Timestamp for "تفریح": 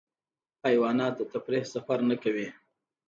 1.31-1.63